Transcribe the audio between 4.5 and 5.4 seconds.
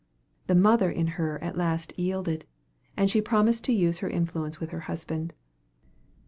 with her husband.